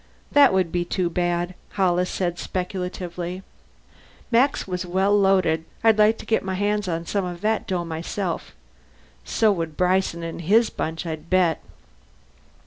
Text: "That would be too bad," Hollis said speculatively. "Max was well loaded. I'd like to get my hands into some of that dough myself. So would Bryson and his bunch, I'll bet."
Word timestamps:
"That 0.31 0.51
would 0.51 0.71
be 0.71 0.83
too 0.83 1.11
bad," 1.11 1.53
Hollis 1.73 2.09
said 2.09 2.39
speculatively. 2.39 3.43
"Max 4.31 4.67
was 4.67 4.83
well 4.83 5.15
loaded. 5.15 5.63
I'd 5.83 5.99
like 5.99 6.17
to 6.17 6.25
get 6.25 6.43
my 6.43 6.55
hands 6.55 6.87
into 6.87 7.07
some 7.07 7.23
of 7.25 7.41
that 7.41 7.67
dough 7.67 7.85
myself. 7.85 8.55
So 9.23 9.51
would 9.51 9.77
Bryson 9.77 10.23
and 10.23 10.41
his 10.41 10.71
bunch, 10.71 11.05
I'll 11.05 11.17
bet." 11.17 11.61